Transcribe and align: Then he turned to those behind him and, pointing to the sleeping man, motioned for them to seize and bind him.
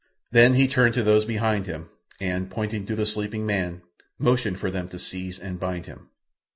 Then 0.31 0.55
he 0.55 0.67
turned 0.67 0.95
to 0.95 1.03
those 1.03 1.25
behind 1.25 1.67
him 1.67 1.91
and, 2.19 2.49
pointing 2.49 2.87
to 2.87 2.95
the 2.95 3.05
sleeping 3.05 3.45
man, 3.45 3.83
motioned 4.17 4.59
for 4.59 4.71
them 4.71 4.89
to 4.89 4.97
seize 4.97 5.37
and 5.37 5.59
bind 5.59 5.85
him. 5.85 6.09